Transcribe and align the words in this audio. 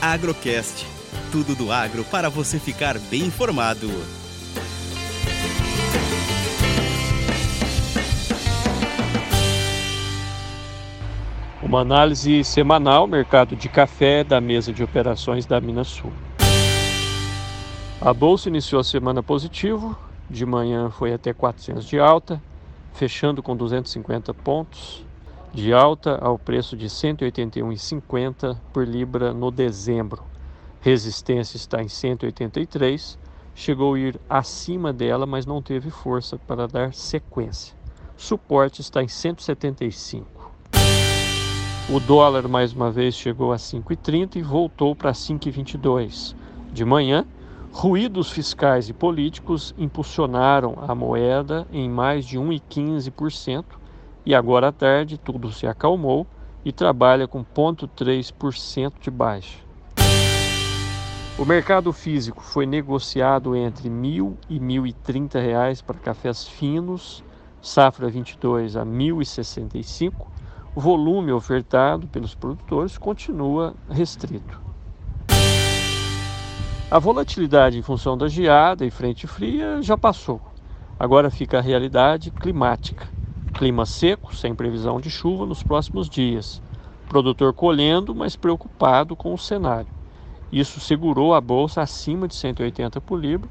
Agrocast. 0.00 0.86
Tudo 1.32 1.54
do 1.54 1.72
agro 1.72 2.04
para 2.04 2.28
você 2.28 2.58
ficar 2.58 2.98
bem 2.98 3.22
informado. 3.22 3.88
Uma 11.62 11.80
análise 11.80 12.44
semanal 12.44 13.06
mercado 13.06 13.56
de 13.56 13.68
café 13.68 14.22
da 14.22 14.40
mesa 14.40 14.72
de 14.72 14.84
operações 14.84 15.46
da 15.46 15.60
Minas 15.60 15.88
Sul. 15.88 16.12
A 18.00 18.12
bolsa 18.12 18.48
iniciou 18.48 18.80
a 18.80 18.84
semana 18.84 19.22
positivo, 19.22 19.98
de 20.28 20.44
manhã 20.44 20.90
foi 20.90 21.12
até 21.12 21.32
400 21.32 21.86
de 21.86 21.98
alta, 21.98 22.40
fechando 22.92 23.42
com 23.42 23.56
250 23.56 24.32
pontos 24.34 25.05
de 25.52 25.72
alta 25.72 26.18
ao 26.20 26.38
preço 26.38 26.76
de 26.76 26.86
181,50 26.86 28.56
por 28.72 28.86
libra 28.86 29.32
no 29.32 29.50
dezembro. 29.50 30.22
Resistência 30.80 31.56
está 31.56 31.82
em 31.82 31.88
183, 31.88 33.18
chegou 33.54 33.94
a 33.94 33.98
ir 33.98 34.20
acima 34.28 34.92
dela, 34.92 35.26
mas 35.26 35.46
não 35.46 35.62
teve 35.62 35.90
força 35.90 36.36
para 36.36 36.68
dar 36.68 36.92
sequência. 36.94 37.74
Suporte 38.16 38.80
está 38.80 39.02
em 39.02 39.08
175. 39.08 40.26
O 41.88 42.00
dólar 42.00 42.48
mais 42.48 42.72
uma 42.72 42.90
vez 42.90 43.14
chegou 43.14 43.52
a 43.52 43.56
5,30 43.56 44.36
e 44.36 44.42
voltou 44.42 44.94
para 44.94 45.12
5,22. 45.12 46.34
De 46.72 46.84
manhã, 46.84 47.24
ruídos 47.72 48.30
fiscais 48.30 48.88
e 48.88 48.92
políticos 48.92 49.74
impulsionaram 49.78 50.78
a 50.86 50.94
moeda 50.94 51.66
em 51.72 51.88
mais 51.88 52.26
de 52.26 52.38
1,15% 52.38 53.64
e 54.26 54.34
agora 54.34 54.68
à 54.68 54.72
tarde 54.72 55.16
tudo 55.16 55.52
se 55.52 55.68
acalmou 55.68 56.26
e 56.64 56.72
trabalha 56.72 57.28
com 57.28 57.44
0,3% 57.44 58.94
de 59.00 59.08
baixa. 59.08 59.58
O 61.38 61.44
mercado 61.44 61.92
físico 61.92 62.42
foi 62.42 62.66
negociado 62.66 63.54
entre 63.54 63.88
R$ 63.88 63.94
1.000 63.94 64.34
e 64.48 64.58
1.030 64.58 65.40
reais 65.40 65.80
para 65.80 65.98
cafés 65.98 66.48
finos, 66.48 67.22
safra 67.62 68.08
22 68.08 68.74
a 68.74 68.82
R$ 68.82 68.88
1.065. 68.88 70.12
O 70.74 70.80
volume 70.80 71.32
ofertado 71.32 72.08
pelos 72.08 72.34
produtores 72.34 72.98
continua 72.98 73.74
restrito. 73.88 74.60
A 76.90 76.98
volatilidade 76.98 77.78
em 77.78 77.82
função 77.82 78.16
da 78.16 78.28
geada 78.28 78.84
e 78.84 78.90
frente 78.90 79.26
fria 79.26 79.80
já 79.82 79.96
passou. 79.96 80.40
Agora 80.98 81.30
fica 81.30 81.58
a 81.58 81.62
realidade 81.62 82.30
climática. 82.30 83.15
Clima 83.56 83.86
seco, 83.86 84.36
sem 84.36 84.54
previsão 84.54 85.00
de 85.00 85.08
chuva 85.08 85.46
nos 85.46 85.62
próximos 85.62 86.10
dias. 86.10 86.60
Produtor 87.08 87.54
colhendo, 87.54 88.14
mas 88.14 88.36
preocupado 88.36 89.16
com 89.16 89.32
o 89.32 89.38
cenário. 89.38 89.88
Isso 90.52 90.78
segurou 90.78 91.34
a 91.34 91.40
bolsa 91.40 91.80
acima 91.80 92.28
de 92.28 92.34
180 92.34 93.00
por 93.00 93.18
libra 93.18 93.48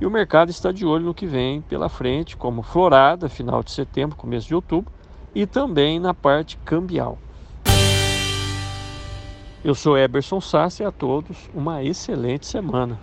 e 0.00 0.06
o 0.06 0.10
mercado 0.10 0.50
está 0.50 0.72
de 0.72 0.86
olho 0.86 1.04
no 1.04 1.14
que 1.14 1.26
vem 1.26 1.60
pela 1.60 1.90
frente, 1.90 2.34
como 2.34 2.62
florada, 2.62 3.28
final 3.28 3.62
de 3.62 3.72
setembro, 3.72 4.16
começo 4.16 4.48
de 4.48 4.54
outubro, 4.54 4.90
e 5.34 5.46
também 5.46 6.00
na 6.00 6.14
parte 6.14 6.56
cambial. 6.64 7.18
Eu 9.62 9.74
sou 9.74 9.98
Eberson 9.98 10.40
Sassi 10.40 10.82
e 10.82 10.86
a 10.86 10.90
todos 10.90 11.50
uma 11.54 11.84
excelente 11.84 12.46
semana. 12.46 12.98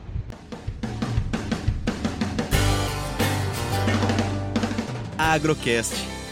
Agrocast 5.16 6.19